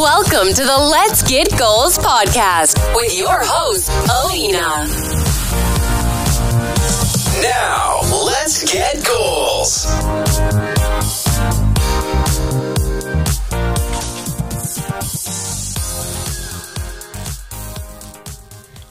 [0.00, 4.86] Welcome to the Let's Get Goals podcast with your host, Alina.
[7.42, 9.86] Now, let's get goals.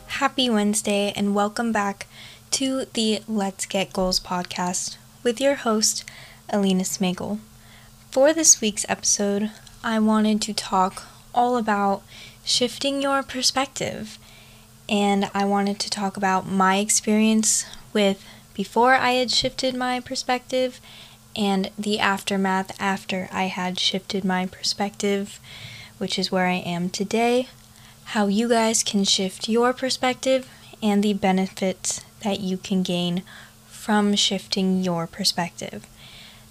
[0.08, 2.08] Happy Wednesday and welcome back
[2.52, 6.04] to the Let's Get Goals podcast with your host,
[6.50, 7.40] Alina Smejkal.
[8.12, 9.52] For this week's episode,
[9.88, 12.04] I wanted to talk all about
[12.44, 14.20] shifting your perspective.
[14.90, 18.22] And I wanted to talk about my experience with
[18.54, 20.82] before I had shifted my perspective
[21.38, 25.40] and the aftermath after I had shifted my perspective,
[26.00, 27.48] which is where I am today
[28.12, 30.50] how you guys can shift your perspective
[30.84, 33.24] and the benefits that you can gain
[33.68, 35.88] from shifting your perspective.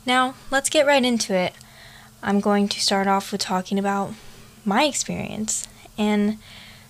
[0.06, 1.52] Now, let's get right into it.
[2.26, 4.12] I'm going to start off with talking about
[4.64, 6.38] my experience and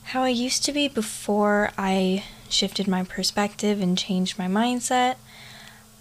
[0.05, 5.17] how I used to be before I shifted my perspective and changed my mindset.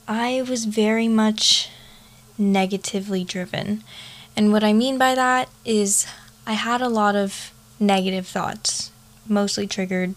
[0.08, 1.70] I was very much
[2.38, 3.84] negatively driven.
[4.38, 6.08] And what I mean by that is
[6.48, 8.90] I had a lot of negative thoughts,
[9.28, 10.16] mostly triggered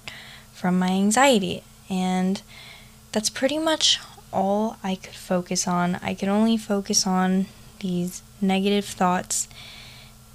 [0.53, 1.65] from my anxiety.
[1.91, 2.41] And
[3.11, 3.99] that's pretty much
[4.33, 5.97] all I could focus on.
[5.97, 7.47] I could only focus on
[7.81, 9.49] these negative thoughts,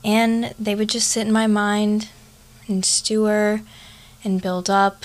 [0.03, 2.09] and they would just sit in my mind
[2.67, 5.03] and stew and build up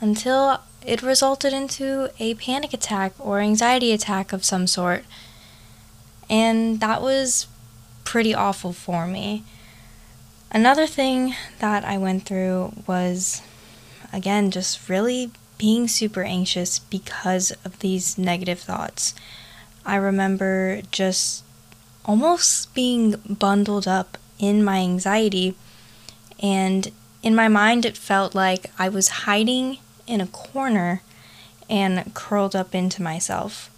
[0.00, 5.04] until it resulted into a panic attack or anxiety attack of some sort.
[6.28, 7.46] And that was
[8.04, 9.44] pretty awful for me.
[10.50, 13.42] Another thing that I went through was,
[14.12, 19.14] again, just really being super anxious because of these negative thoughts.
[19.84, 21.42] I remember just
[22.06, 25.54] almost being bundled up in my anxiety,
[26.40, 26.90] and
[27.22, 31.02] in my mind, it felt like I was hiding in a corner
[31.68, 33.70] and curled up into myself.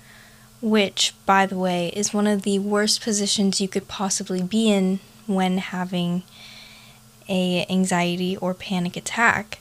[0.61, 4.99] Which, by the way, is one of the worst positions you could possibly be in
[5.27, 6.25] when having
[7.29, 9.61] a anxiety or panic attack.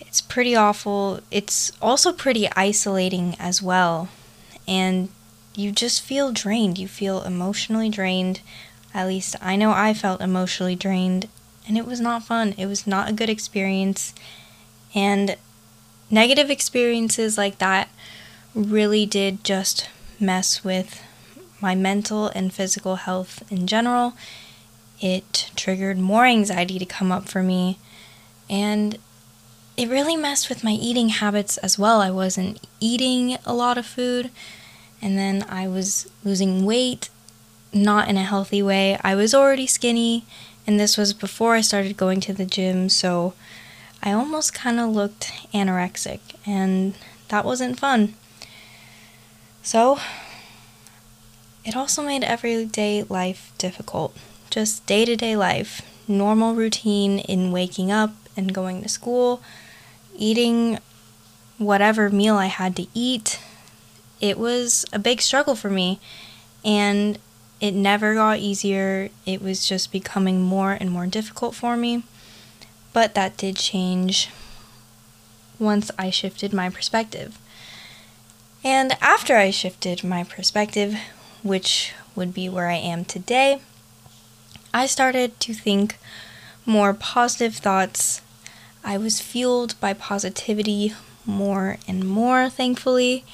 [0.00, 1.20] It's pretty awful.
[1.30, 4.08] It's also pretty isolating as well.
[4.66, 5.08] And
[5.58, 6.78] you just feel drained.
[6.78, 8.40] You feel emotionally drained.
[8.94, 11.28] At least I know I felt emotionally drained,
[11.66, 12.54] and it was not fun.
[12.56, 14.14] It was not a good experience.
[14.94, 15.36] And
[16.10, 17.88] negative experiences like that
[18.54, 19.88] really did just
[20.18, 21.02] mess with
[21.60, 24.14] my mental and physical health in general
[25.00, 27.78] it triggered more anxiety to come up for me.
[28.50, 28.98] And
[29.76, 32.00] it really messed with my eating habits as well.
[32.00, 34.30] I wasn't eating a lot of food,
[35.00, 37.08] and then I was losing weight,
[37.72, 38.98] not in a healthy way.
[39.02, 40.24] I was already skinny,
[40.66, 43.34] and this was before I started going to the gym, so
[44.02, 46.94] I almost kind of looked anorexic, and
[47.28, 48.14] that wasn't fun.
[49.62, 49.98] So,
[51.64, 54.16] it also made everyday life difficult
[54.50, 59.42] just day to day life, normal routine in waking up and going to school,
[60.16, 60.78] eating
[61.58, 63.40] whatever meal I had to eat.
[64.20, 66.00] It was a big struggle for me,
[66.64, 67.18] and
[67.60, 69.10] it never got easier.
[69.26, 72.02] It was just becoming more and more difficult for me.
[72.92, 74.30] But that did change
[75.58, 77.38] once I shifted my perspective.
[78.64, 80.96] And after I shifted my perspective,
[81.42, 83.60] which would be where I am today,
[84.74, 85.98] I started to think
[86.66, 88.20] more positive thoughts.
[88.84, 90.92] I was fueled by positivity
[91.24, 93.24] more and more, thankfully.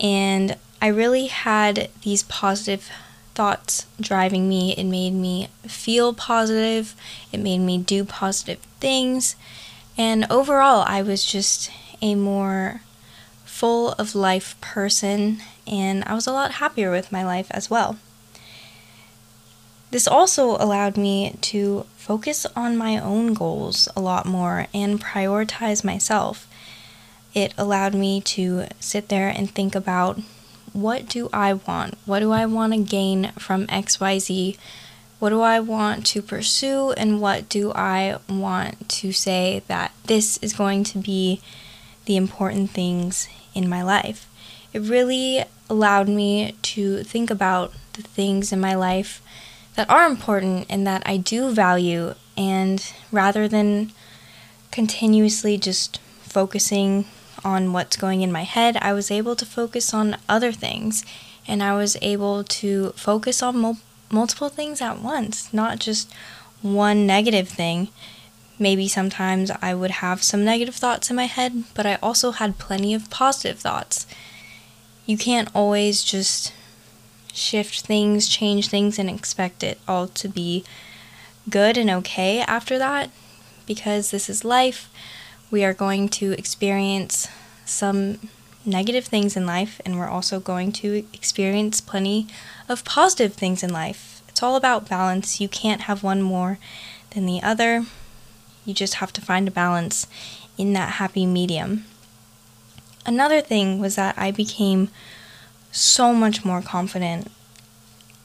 [0.00, 2.90] And I really had these positive
[3.34, 4.74] thoughts driving me.
[4.76, 6.94] It made me feel positive,
[7.32, 9.36] it made me do positive things.
[9.96, 11.70] And overall, I was just
[12.02, 12.80] a more
[13.44, 17.96] full of life person, and I was a lot happier with my life as well.
[19.90, 25.84] This also allowed me to focus on my own goals a lot more and prioritize
[25.84, 26.48] myself.
[27.34, 30.20] It allowed me to sit there and think about
[30.72, 31.98] what do I want?
[32.06, 34.56] What do I want to gain from XYZ?
[35.18, 36.92] What do I want to pursue?
[36.92, 41.40] And what do I want to say that this is going to be
[42.04, 44.28] the important things in my life?
[44.72, 49.22] It really allowed me to think about the things in my life
[49.76, 52.14] that are important and that I do value.
[52.36, 53.92] And rather than
[54.70, 57.06] continuously just focusing
[57.44, 61.04] on what's going in my head, I was able to focus on other things.
[61.46, 63.78] And I was able to focus on mul-
[64.10, 66.12] multiple things at once, not just
[66.62, 67.88] one negative thing.
[68.58, 72.58] Maybe sometimes I would have some negative thoughts in my head, but I also had
[72.58, 74.06] plenty of positive thoughts.
[75.04, 76.52] You can't always just
[77.32, 80.64] shift things, change things, and expect it all to be
[81.50, 83.10] good and okay after that
[83.66, 84.88] because this is life.
[85.54, 87.28] We are going to experience
[87.64, 88.18] some
[88.66, 92.26] negative things in life, and we're also going to experience plenty
[92.68, 94.20] of positive things in life.
[94.28, 95.40] It's all about balance.
[95.40, 96.58] You can't have one more
[97.10, 97.86] than the other.
[98.64, 100.08] You just have to find a balance
[100.58, 101.84] in that happy medium.
[103.06, 104.88] Another thing was that I became
[105.70, 107.30] so much more confident.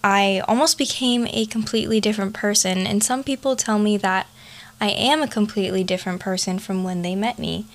[0.03, 4.25] I almost became a completely different person, and some people tell me that
[4.81, 7.65] I am a completely different person from when they met me.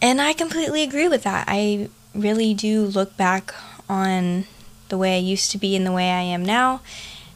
[0.00, 1.44] And I completely agree with that.
[1.46, 3.54] I really do look back
[3.88, 4.46] on
[4.88, 6.80] the way I used to be and the way I am now,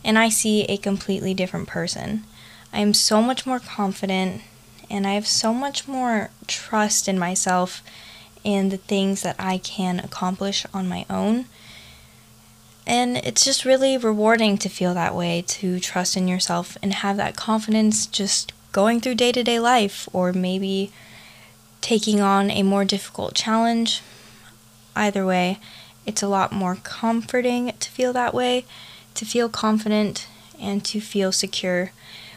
[0.02, 2.25] and I see a completely different person.
[2.72, 4.43] I am so much more confident,
[4.90, 7.82] and I have so much more trust in myself
[8.44, 11.46] and the things that I can accomplish on my own.
[12.87, 17.17] And it's just really rewarding to feel that way, to trust in yourself and have
[17.17, 20.90] that confidence just going through day to day life, or maybe
[21.80, 24.02] taking on a more difficult challenge.
[24.96, 25.60] Either way,
[26.04, 28.64] it's a lot more comforting to feel that way,
[29.14, 30.26] to feel confident,
[30.60, 31.92] and to feel secure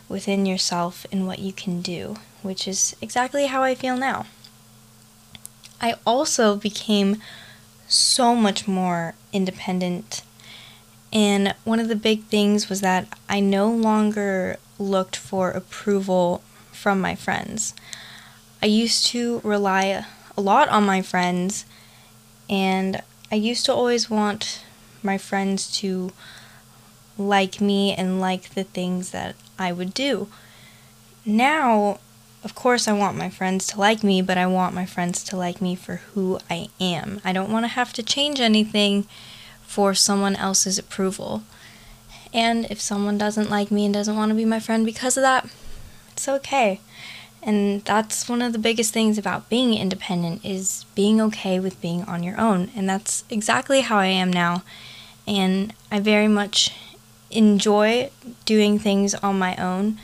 [0.08, 4.28] within yourself and what you can do, which is exactly how I feel now.
[5.82, 7.18] I also became
[7.88, 10.22] so much more independent.
[11.12, 16.42] And one of the big things was that I no longer looked for approval
[16.72, 17.74] from my friends.
[18.62, 21.66] I used to rely a lot on my friends,
[22.50, 23.02] and
[23.32, 24.64] I used to always want
[25.04, 26.12] my friends to
[27.18, 30.28] like me and like the things that I would do.
[31.26, 32.00] Now,
[32.44, 35.38] of course, I want my friends to like me, but I want my friends to
[35.38, 37.20] like me for who I am.
[37.26, 39.08] I don't want to have to change anything
[39.64, 41.44] for someone else's approval.
[42.34, 45.24] And if someone doesn't like me and doesn't want to be my friend because of
[45.24, 45.50] that,
[46.12, 46.82] it's okay.
[47.42, 52.04] And that's one of the biggest things about being independent is being okay with being
[52.04, 52.72] on your own.
[52.76, 54.64] And that's exactly how I am now.
[55.26, 56.74] And I very much
[57.32, 58.10] enjoy
[58.46, 59.98] doing things on my own,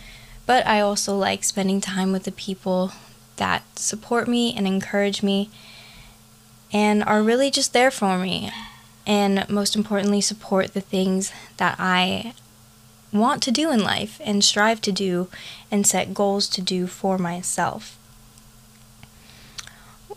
[0.46, 2.92] but I also like spending time with the people
[3.38, 5.50] that support me and encourage me
[6.72, 8.52] and are really just there for me.
[9.06, 12.34] And most importantly, support the things that I
[13.12, 15.30] want to do in life and strive to do
[15.70, 17.98] and set goals to do for myself.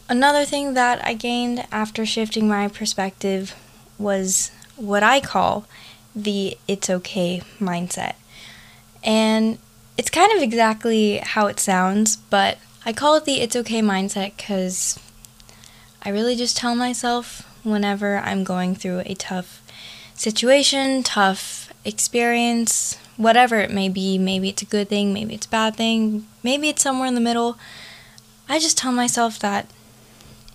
[0.09, 3.55] Another thing that I gained after shifting my perspective
[3.99, 5.67] was what I call
[6.15, 8.15] the it's okay mindset.
[9.03, 9.59] And
[9.99, 14.37] it's kind of exactly how it sounds, but I call it the it's okay mindset
[14.37, 14.99] because
[16.03, 19.60] I really just tell myself whenever I'm going through a tough
[20.14, 24.18] situation, tough experience, whatever it may be.
[24.18, 27.20] Maybe it's a good thing, maybe it's a bad thing, maybe it's somewhere in the
[27.20, 27.58] middle.
[28.48, 29.66] I just tell myself that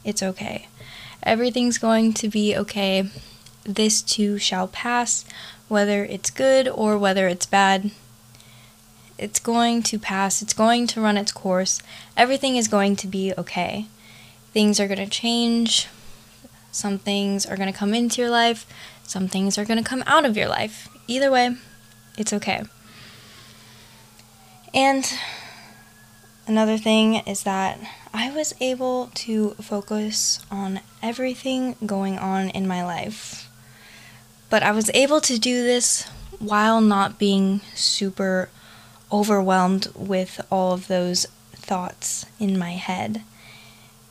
[0.03, 0.67] it's okay.
[1.23, 3.09] Everything's going to be okay.
[3.63, 5.25] This too shall pass,
[5.67, 7.91] whether it's good or whether it's bad.
[9.17, 11.81] It's going to pass, it's going to run its course.
[12.17, 13.85] Everything is going to be okay.
[14.51, 15.87] Things are going to change.
[16.71, 18.65] Some things are going to come into your life,
[19.03, 20.87] some things are going to come out of your life.
[21.07, 21.57] Either way,
[22.17, 22.63] it's okay.
[24.73, 25.05] And
[26.47, 27.79] another thing is that
[28.13, 33.49] I was able to focus on everything going on in my life.
[34.49, 36.09] But I was able to do this
[36.39, 38.49] while not being super
[39.11, 43.23] overwhelmed with all of those thoughts in my head.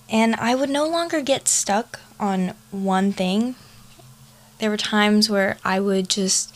[0.09, 3.57] And I would no longer get stuck on one thing.
[4.59, 6.55] There were times where I would just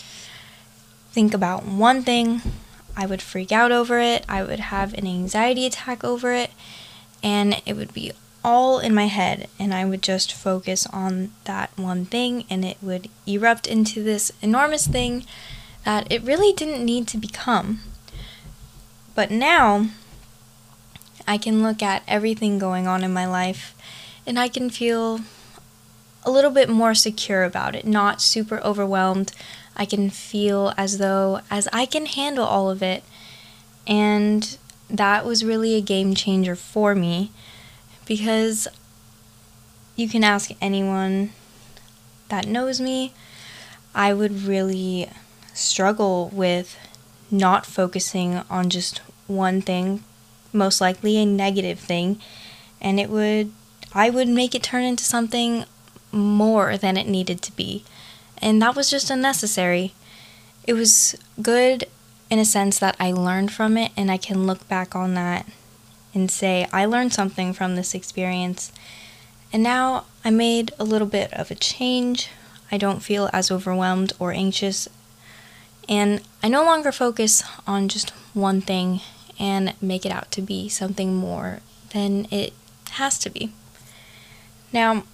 [1.10, 2.42] think about one thing,
[2.96, 6.50] I would freak out over it, I would have an anxiety attack over it,
[7.22, 8.12] and it would be
[8.44, 12.76] all in my head, and I would just focus on that one thing, and it
[12.82, 15.24] would erupt into this enormous thing
[15.84, 17.80] that it really didn't need to become.
[19.14, 19.88] But now,
[21.26, 23.74] I can look at everything going on in my life,
[24.26, 25.20] and I can feel
[26.24, 29.32] a little bit more secure about it, not super overwhelmed
[29.76, 33.02] I can feel as though as I can handle all of it.
[33.86, 34.56] And
[34.88, 37.30] that was really a game changer for me
[38.06, 38.68] because
[39.96, 41.30] you can ask anyone
[42.28, 43.12] that knows me.
[43.94, 45.08] I would really
[45.52, 46.76] struggle with
[47.30, 50.04] not focusing on just one thing,
[50.52, 52.20] most likely a negative thing,
[52.80, 53.52] and it would
[53.92, 55.64] I would make it turn into something
[56.14, 57.84] more than it needed to be.
[58.40, 59.94] And that was just unnecessary.
[60.66, 61.86] It was good
[62.30, 65.46] in a sense that I learned from it and I can look back on that
[66.14, 68.72] and say I learned something from this experience.
[69.52, 72.28] And now I made a little bit of a change.
[72.72, 74.88] I don't feel as overwhelmed or anxious.
[75.88, 79.00] And I no longer focus on just one thing
[79.38, 81.60] and make it out to be something more
[81.92, 82.52] than it
[82.92, 83.52] has to be.
[84.72, 85.04] Now,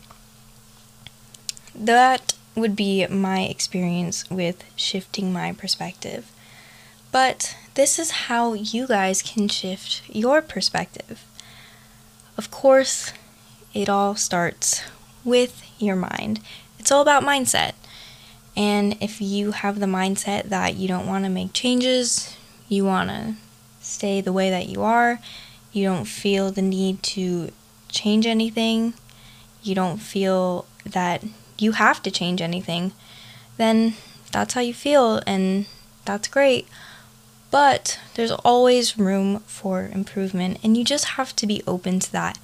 [1.80, 6.30] that would be my experience with shifting my perspective.
[7.12, 11.24] But this is how you guys can shift your perspective.
[12.36, 13.12] Of course,
[13.74, 14.82] it all starts
[15.24, 16.40] with your mind.
[16.78, 17.72] It's all about mindset.
[18.56, 22.36] And if you have the mindset that you don't want to make changes,
[22.68, 23.34] you want to
[23.80, 25.20] stay the way that you are,
[25.72, 27.50] you don't feel the need to
[27.88, 28.94] change anything,
[29.62, 31.22] you don't feel that
[31.60, 32.92] you have to change anything,
[33.56, 33.94] then
[34.32, 35.66] that's how you feel and
[36.04, 36.66] that's great.
[37.50, 42.38] But there's always room for improvement, and you just have to be open to that.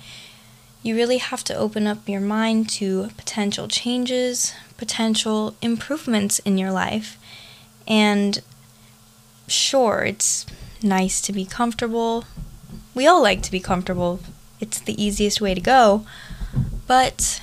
[0.82, 6.72] You really have to open up your mind to potential changes, potential improvements in your
[6.72, 7.18] life.
[7.86, 8.42] And
[9.46, 10.44] sure, it's
[10.82, 12.24] nice to be comfortable.
[12.94, 14.20] We all like to be comfortable,
[14.60, 16.04] it's the easiest way to go.
[16.86, 17.40] But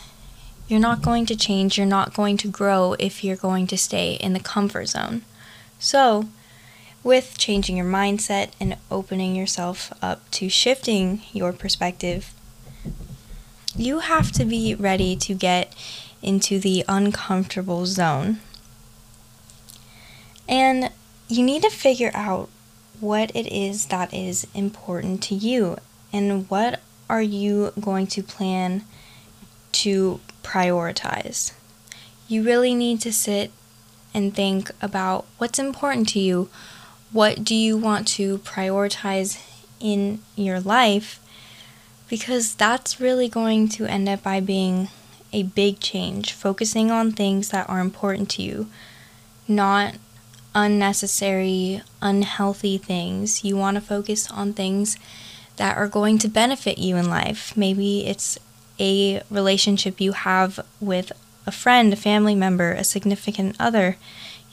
[0.68, 4.14] you're not going to change, you're not going to grow if you're going to stay
[4.14, 5.24] in the comfort zone.
[5.80, 6.30] So,
[7.04, 12.34] with changing your mindset and opening yourself up to shifting your perspective,
[13.76, 15.76] you have to be ready to get
[16.22, 18.40] into the uncomfortable zone.
[20.48, 20.92] And
[21.28, 22.50] you need to figure out
[23.00, 25.78] what it is that is important to you
[26.14, 26.80] and what
[27.10, 28.84] are you going to plan
[29.72, 31.54] to prioritize.
[32.28, 33.52] You really need to sit
[34.14, 36.50] and think about what's important to you
[37.14, 39.40] what do you want to prioritize
[39.80, 41.20] in your life?
[42.10, 44.90] Because that's really going to end up by being
[45.32, 48.68] a big change, focusing on things that are important to you,
[49.48, 49.96] not
[50.56, 53.44] unnecessary, unhealthy things.
[53.44, 54.98] You want to focus on things
[55.58, 57.56] that are going to benefit you in life.
[57.56, 58.40] Maybe it's
[58.80, 61.12] a relationship you have with
[61.46, 63.98] a friend, a family member, a significant other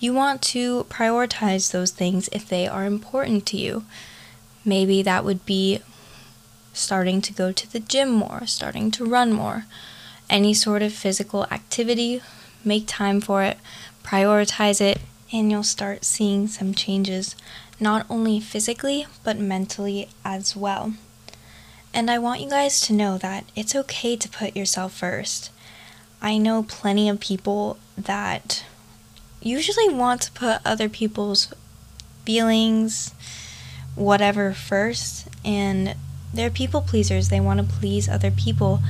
[0.01, 3.85] you want to prioritize those things if they are important to you.
[4.65, 5.81] Maybe that would be
[6.73, 9.67] starting to go to the gym more, starting to run more,
[10.31, 12.23] any sort of physical activity,
[12.65, 13.59] make time for it,
[14.03, 15.01] prioritize it,
[15.33, 17.37] and you'll start seeing some changes,
[17.79, 20.95] not only physically, but mentally as well.
[21.93, 25.51] And I want you guys to know that it's okay to put yourself first.
[26.23, 28.65] I know plenty of people that
[29.43, 31.53] usually want to put other people's
[32.25, 33.15] feelings,
[33.95, 35.29] whatever, first.
[35.45, 35.97] And
[36.33, 37.29] they're people pleasers.
[37.29, 38.81] They want to please other people.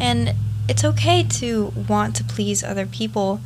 [0.00, 0.34] And
[0.68, 3.40] it's okay to want to please other people,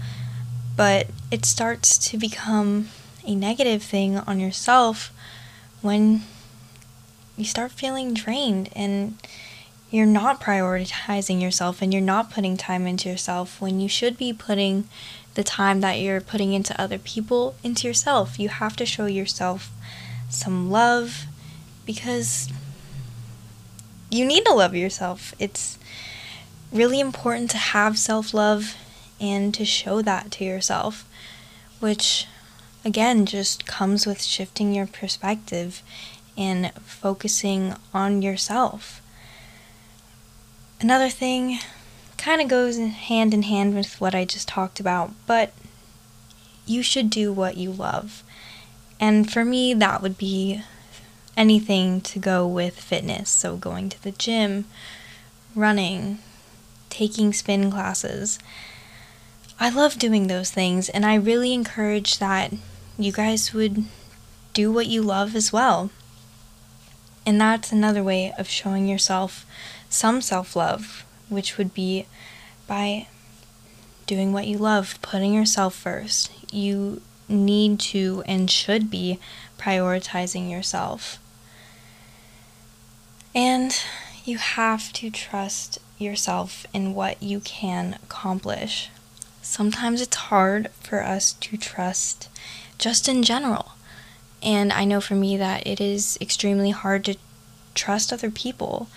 [0.77, 2.89] but it starts to become
[3.27, 5.13] a negative thing on yourself
[5.81, 6.23] when
[7.43, 9.17] you start feeling drained and
[9.91, 14.33] you're not prioritizing yourself and you're not putting time into yourself when you should be
[14.33, 14.85] putting
[15.35, 18.39] the time that you're putting into other people into yourself.
[18.39, 19.73] You have to show yourself
[20.31, 21.25] some love
[21.85, 22.49] because
[24.09, 25.35] you need to love yourself.
[25.41, 25.79] It's
[26.71, 28.77] really important to have self love
[29.21, 31.05] and to show that to yourself,
[31.81, 32.29] which
[32.85, 35.83] again just comes with shifting your perspective
[36.37, 39.01] and focusing on yourself.
[40.81, 41.59] Another thing
[42.17, 45.53] kind of goes hand in hand with what I just talked about, but
[46.67, 48.23] you should do what you love.
[49.01, 50.63] And for me, that would be
[51.37, 53.31] anything to go with fitness.
[53.31, 54.67] So, going to the gym,
[55.55, 56.19] running,
[56.89, 58.39] taking spin classes.
[59.59, 62.53] I love doing those things, and I really encourage that
[62.99, 63.85] you guys would
[64.53, 65.91] do what you love as well.
[67.25, 69.47] And that's another way of showing yourself
[69.89, 72.07] some self love which would be
[72.67, 73.07] by
[74.07, 76.31] doing what you love, putting yourself first.
[76.53, 79.19] You need to and should be
[79.59, 81.19] prioritizing yourself.
[83.35, 83.75] And
[84.25, 88.91] you have to trust yourself in what you can accomplish.
[89.41, 92.29] Sometimes it's hard for us to trust
[92.79, 93.72] just in general.
[94.43, 97.17] And I know for me that it is extremely hard to
[97.75, 98.89] trust other people.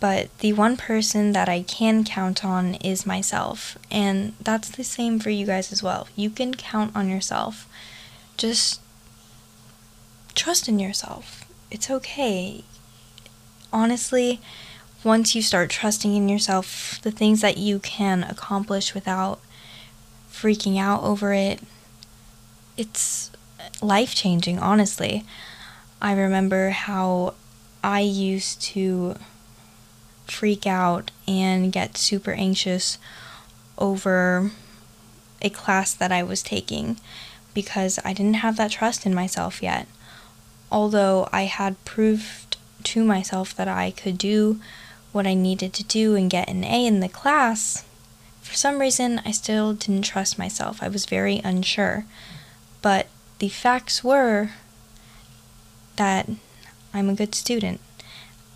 [0.00, 3.78] But the one person that I can count on is myself.
[3.90, 6.08] And that's the same for you guys as well.
[6.16, 7.68] You can count on yourself.
[8.36, 8.80] Just
[10.34, 11.44] trust in yourself.
[11.70, 12.64] It's okay.
[13.72, 14.40] Honestly,
[15.04, 19.40] once you start trusting in yourself, the things that you can accomplish without
[20.30, 21.60] freaking out over it,
[22.76, 23.30] it's
[23.82, 25.24] life changing, honestly.
[26.00, 27.34] I remember how
[27.82, 29.16] I used to
[30.26, 32.98] freak out and get super anxious
[33.78, 34.50] over
[35.40, 36.98] a class that I was taking
[37.54, 39.86] because I didn't have that trust in myself yet.
[40.70, 44.60] Although I had proved to myself that I could do
[45.12, 47.84] what I needed to do and get an A in the class,
[48.40, 50.82] for some reason I still didn't trust myself.
[50.82, 52.06] I was very unsure.
[52.80, 53.06] But
[53.42, 54.50] the facts were
[55.96, 56.30] that
[56.94, 57.80] I'm a good student.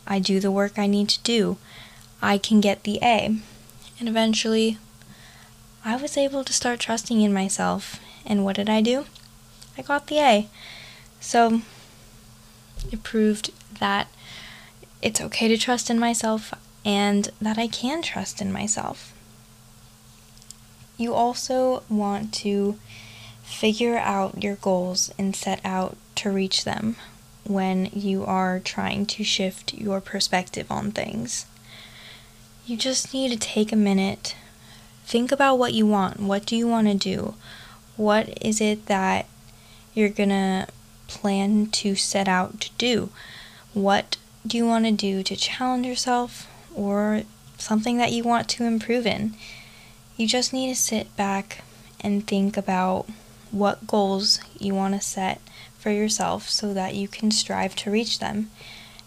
[0.06, 1.56] I do the work I need to do.
[2.22, 3.36] I can get the A.
[3.98, 4.78] And eventually,
[5.84, 7.98] I was able to start trusting in myself.
[8.24, 9.06] And what did I do?
[9.76, 10.48] I got the A.
[11.18, 11.62] So,
[12.92, 13.50] it proved
[13.80, 14.06] that
[15.02, 19.12] it's okay to trust in myself and that I can trust in myself.
[20.96, 22.78] You also want to
[23.46, 26.96] figure out your goals and set out to reach them
[27.44, 31.46] when you are trying to shift your perspective on things.
[32.66, 34.34] You just need to take a minute,
[35.04, 36.18] think about what you want.
[36.18, 37.34] What do you want to do?
[37.96, 39.26] What is it that
[39.94, 40.66] you're going to
[41.06, 43.10] plan to set out to do?
[43.72, 47.22] What do you want to do to challenge yourself or
[47.58, 49.34] something that you want to improve in?
[50.16, 51.62] You just need to sit back
[52.00, 53.06] and think about
[53.50, 55.40] what goals you want to set
[55.78, 58.50] for yourself so that you can strive to reach them.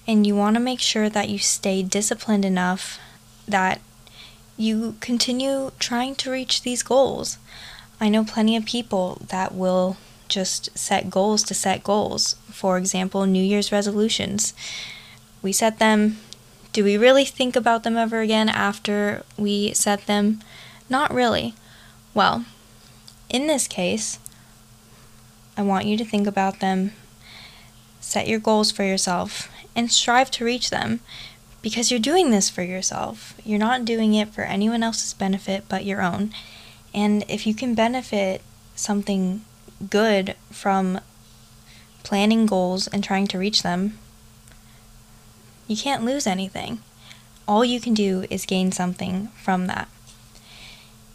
[0.08, 2.99] And you want to make sure that you stay disciplined enough
[3.47, 3.82] that
[4.58, 7.38] you continue trying to reach these goals.
[7.99, 9.97] I know plenty of people that will
[10.28, 12.36] just set goals to set goals.
[12.49, 14.54] For example, New Year's resolutions.
[15.41, 16.19] We set them.
[16.71, 20.39] Do we really think about them ever again after we set them?
[20.89, 21.56] Not really.
[22.13, 22.45] Well,
[23.30, 24.19] in this case,
[25.60, 26.93] I want you to think about them,
[28.00, 31.02] set your goals for yourself, and strive to reach them
[31.62, 33.34] because you're doing this for yourself.
[33.43, 36.32] You're not doing it for anyone else's benefit but your own.
[36.93, 38.41] And if you can benefit
[38.74, 39.41] something
[39.89, 41.02] good from
[42.04, 44.00] planning goals and trying to reach them,
[45.67, 46.80] you can't lose anything.
[47.50, 49.89] All you can do is gain something from that.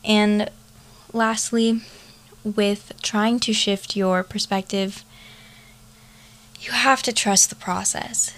[0.05, 0.51] And
[1.15, 1.81] lastly,
[2.45, 5.05] with trying to shift your perspective,
[6.61, 8.33] you have to trust the process.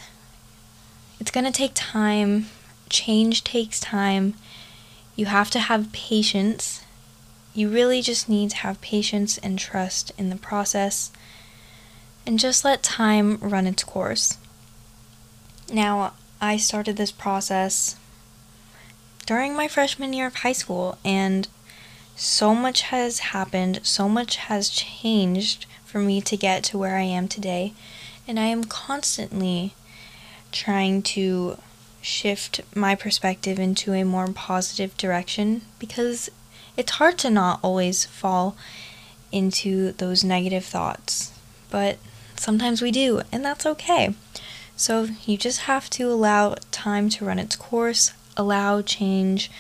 [1.21, 2.47] It's going to take time,
[2.89, 4.35] change takes time.
[5.17, 6.83] You have to have patience.
[7.55, 11.11] You really just need to have patience and trust in the process
[12.27, 14.37] and just let time run its course.
[15.73, 17.97] Now, I started this process
[19.25, 21.49] during my freshman year of high school, and
[22.17, 27.03] so much has happened, so much has changed for me to get to where I
[27.03, 27.75] am today,
[28.27, 29.75] and I am constantly
[30.51, 31.59] trying to
[32.01, 36.31] shift my perspective into a more positive direction because
[36.77, 38.57] it's hard to not always fall
[39.31, 41.33] into those negative thoughts,
[41.71, 41.99] but
[42.37, 44.15] sometimes we do, and that's okay.
[44.75, 49.51] So you just have to allow time to run its course, allow change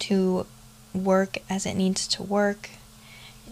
[0.00, 0.46] to
[0.94, 2.70] work as it needs to work.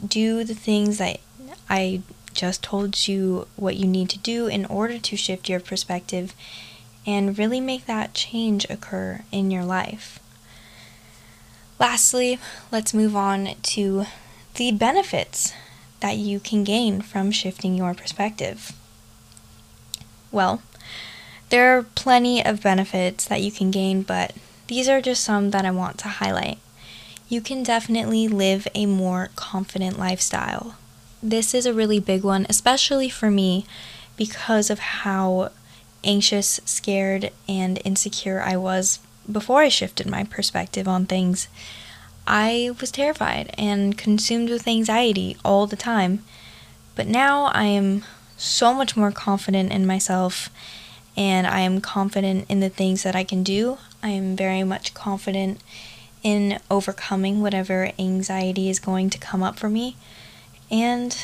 [0.07, 1.21] Do the things that
[1.69, 6.35] I just told you what you need to do in order to shift your perspective
[7.07, 10.19] and really make that change occur in your life.
[11.79, 12.39] Lastly,
[12.71, 14.07] let's move on to
[14.55, 15.53] the benefits
[16.01, 18.73] that you can gain from shifting your perspective.
[20.31, 20.63] Well,
[21.51, 24.35] there are plenty of benefits that you can gain, but
[24.67, 26.59] these are just some that I want to highlight
[27.29, 30.77] you can definitely live a more confident lifestyle.
[31.23, 33.67] This is a really big one, especially for me,
[34.17, 35.51] because of how
[36.05, 41.49] anxious, scared, and insecure I was before I shifted my perspective on things.
[42.27, 46.25] I was terrified and consumed with anxiety all the time.
[46.95, 48.05] But now I am
[48.37, 50.51] so much more confident in myself
[51.17, 53.79] and I am confident in the things that I can do.
[54.03, 55.61] I am very much confident
[56.27, 59.97] in overcoming whatever anxiety is going to come up for me.
[60.73, 61.17] And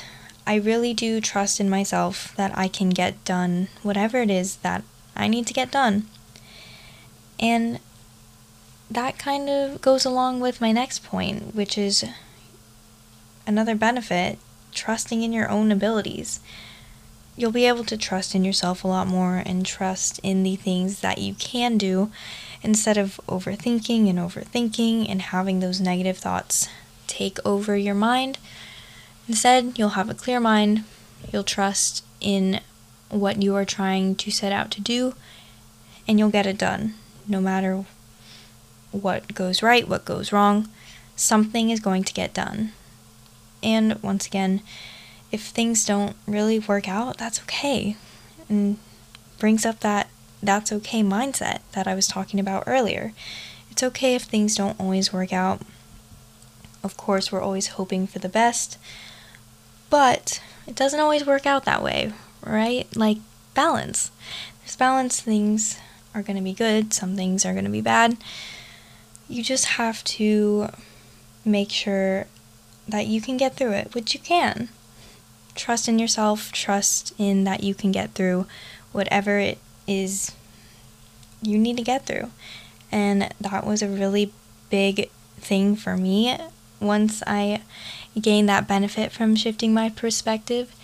[0.47, 4.85] I really do trust in myself that I can get done whatever it is that
[5.17, 6.07] I need to get done.
[7.41, 7.81] And
[8.89, 12.05] that kind of goes along with my next point, which is
[13.45, 14.39] another benefit
[14.71, 16.39] trusting in your own abilities.
[17.37, 21.01] You'll be able to trust in yourself a lot more and trust in the things
[21.01, 22.13] that you can do
[22.63, 26.69] instead of overthinking and overthinking and having those negative thoughts
[27.07, 28.39] take over your mind.
[29.29, 30.85] Instead, you'll have a clear mind,
[31.33, 32.61] you'll trust in
[33.09, 35.15] what you are trying to set out to do,
[36.09, 36.95] and you'll get it done.
[37.29, 37.85] No matter
[38.91, 40.69] what goes right, what goes wrong,
[41.17, 42.73] something is going to get done.
[43.63, 44.61] And once again,
[45.31, 47.97] if things don't really work out, that's okay.
[48.49, 48.79] And
[49.39, 50.09] brings up that
[50.43, 53.13] that's okay mindset that I was talking about earlier.
[53.71, 55.61] It's okay if things don't always work out.
[56.83, 58.77] Of course, we're always hoping for the best,
[59.89, 62.13] but it doesn't always work out that way,
[62.45, 62.87] right?
[62.97, 63.19] Like
[63.55, 64.11] balance.
[64.61, 65.79] There's balance, things
[66.15, 68.17] are going to be good, some things are going to be bad.
[69.29, 70.69] You just have to
[71.45, 72.27] make sure
[72.89, 74.69] that you can get through it, which you can.
[75.55, 78.47] Trust in yourself, trust in that you can get through
[78.93, 80.33] whatever it is
[81.43, 82.31] you need to get through.
[82.91, 84.33] And that was a really
[84.71, 86.37] big thing for me
[86.81, 87.63] once I
[88.21, 90.75] gained that benefit from shifting my perspective.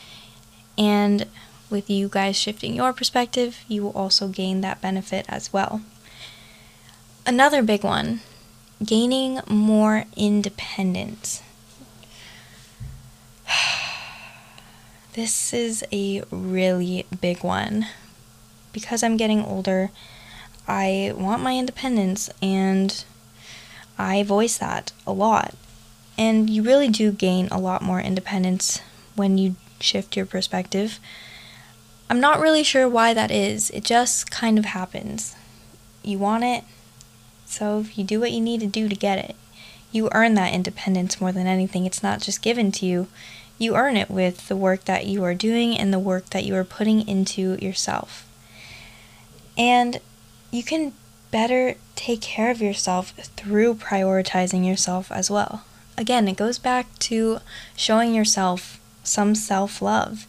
[0.77, 1.27] And
[1.71, 5.83] with you guys shifting your perspective, you will also gain that benefit as well.
[7.27, 8.21] Another big one
[8.85, 11.43] gaining more independence.
[15.15, 17.87] This is a really big one.
[18.73, 19.91] Because I'm getting older,
[20.67, 23.05] I want my independence and
[23.99, 25.55] I voice that a lot.
[26.17, 28.81] And you really do gain a lot more independence
[29.15, 30.99] when you shift your perspective.
[32.11, 33.71] I'm not really sure why that is.
[33.71, 35.37] It just kind of happens.
[36.03, 36.65] You want it,
[37.45, 39.37] so you do what you need to do to get it.
[39.91, 41.87] You earn that independence more than anything.
[41.87, 43.09] It's not just given to you.
[43.59, 46.55] You earn it with the work that you are doing and the work that you
[46.55, 48.28] are putting into yourself.
[49.59, 50.01] And
[50.51, 50.93] you can
[51.31, 55.65] better take care of yourself through prioritizing yourself as well.
[55.97, 57.41] Again, it goes back to
[57.77, 60.27] showing yourself some self love.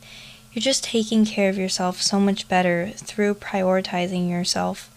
[0.52, 4.90] You're just taking care of yourself so much better through prioritizing yourself.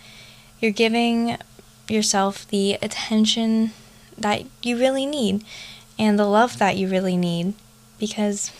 [0.61, 1.37] You're giving
[1.89, 3.73] yourself the attention
[4.17, 5.45] that you really need
[5.99, 7.53] and the love that you really need
[7.99, 8.51] because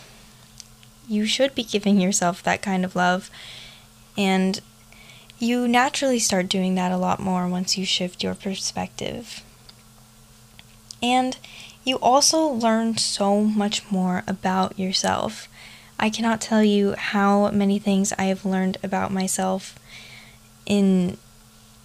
[1.09, 3.31] you should be giving yourself that kind of love
[4.17, 4.61] and
[5.43, 9.43] you naturally start doing that a lot more once you shift your perspective.
[11.03, 11.37] And
[11.83, 15.49] you also learn so much more about yourself.
[15.99, 19.77] I cannot tell you how many things I have learned about myself
[20.65, 21.19] in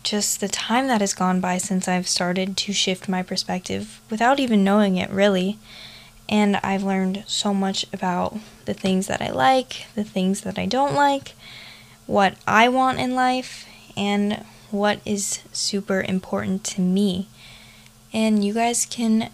[0.03, 4.39] just the time that has gone by since I've started to shift my perspective without
[4.39, 5.57] even knowing it really.
[6.29, 10.67] And I've learned so much about the things that I like, the things that I
[10.67, 11.33] don't like,
[12.07, 17.27] what I want in life and what is super important to me.
[18.13, 19.29] And you guys can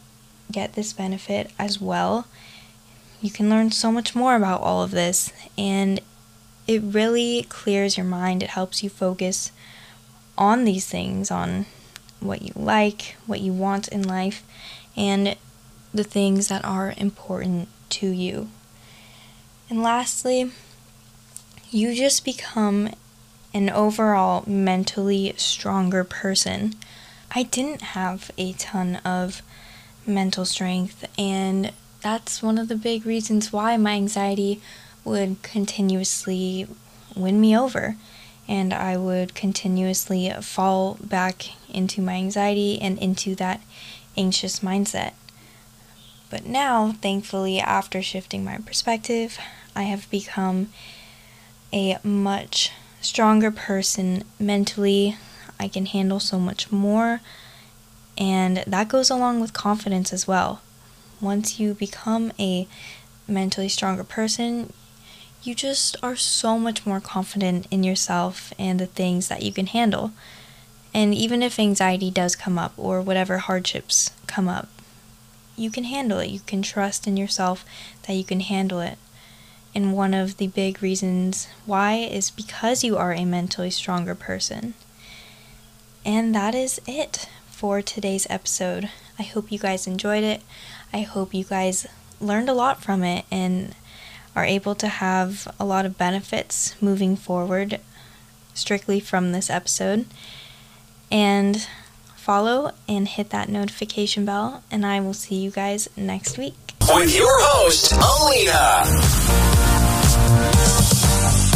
[0.51, 2.27] get this benefit as well.
[3.21, 6.01] You can learn so much more about all of this, and
[6.67, 8.43] it really clears your mind.
[8.43, 9.51] It helps you focus
[10.37, 11.65] on these things, on
[12.19, 14.43] what you like, what you want in life,
[14.97, 15.37] and
[15.93, 18.49] the things that are important to you.
[19.69, 20.51] And lastly,
[21.73, 22.89] you just become
[23.53, 26.75] an overall mentally stronger person.
[27.35, 29.41] I didn't have a ton of
[30.05, 34.61] mental strength, and that's one of the big reasons why my anxiety
[35.03, 36.67] would continuously
[37.15, 37.95] win me over.
[38.47, 43.61] And I would continuously fall back into my anxiety and into that
[44.17, 45.13] anxious mindset.
[46.29, 49.37] But now, thankfully, after shifting my perspective,
[49.75, 50.69] I have become
[51.73, 55.17] a much stronger person mentally.
[55.59, 57.19] I can handle so much more.
[58.17, 60.61] And that goes along with confidence as well.
[61.19, 62.67] Once you become a
[63.27, 64.71] mentally stronger person,
[65.41, 69.67] you just are so much more confident in yourself and the things that you can
[69.67, 70.11] handle.
[70.93, 74.69] And even if anxiety does come up or whatever hardships come up,
[75.55, 76.29] you can handle it.
[76.29, 77.65] You can trust in yourself
[78.07, 78.97] that you can handle it.
[79.75, 84.75] And one of the big reasons why is because you are a mentally stronger person.
[86.05, 88.89] And that is it for today's episode.
[89.17, 90.41] I hope you guys enjoyed it.
[90.91, 91.87] I hope you guys
[92.19, 93.25] learned a lot from it.
[93.31, 93.75] And
[94.35, 97.79] are able to have a lot of benefits moving forward
[98.53, 100.05] strictly from this episode.
[101.11, 101.67] And
[102.15, 106.62] follow and hit that notification bell, and I will see you guys next week.
[106.89, 108.83] With your host, Alina.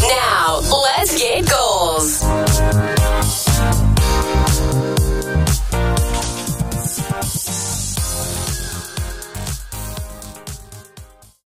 [0.08, 2.24] Now, let's get goals.